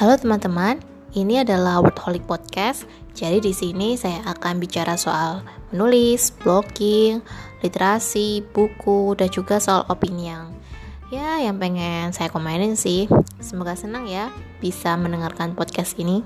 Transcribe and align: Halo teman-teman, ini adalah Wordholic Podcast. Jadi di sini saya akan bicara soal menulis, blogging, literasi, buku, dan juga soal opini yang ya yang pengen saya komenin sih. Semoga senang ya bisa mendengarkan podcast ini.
Halo 0.00 0.16
teman-teman, 0.16 0.80
ini 1.12 1.44
adalah 1.44 1.84
Wordholic 1.84 2.24
Podcast. 2.24 2.88
Jadi 3.12 3.44
di 3.44 3.52
sini 3.52 4.00
saya 4.00 4.24
akan 4.32 4.56
bicara 4.56 4.96
soal 4.96 5.44
menulis, 5.76 6.32
blogging, 6.40 7.20
literasi, 7.60 8.40
buku, 8.40 9.12
dan 9.20 9.28
juga 9.28 9.60
soal 9.60 9.84
opini 9.92 10.32
yang 10.32 10.56
ya 11.12 11.44
yang 11.44 11.60
pengen 11.60 12.16
saya 12.16 12.32
komenin 12.32 12.80
sih. 12.80 13.12
Semoga 13.44 13.76
senang 13.76 14.08
ya 14.08 14.32
bisa 14.64 14.96
mendengarkan 14.96 15.52
podcast 15.52 15.92
ini. 16.00 16.24